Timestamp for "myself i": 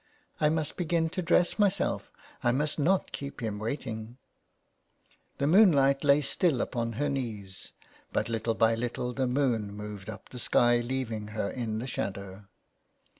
1.59-2.51